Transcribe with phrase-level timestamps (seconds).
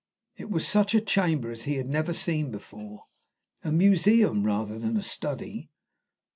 [0.35, 3.03] It was such a chamber as he had never seen before
[3.63, 5.69] a museum rather than a study.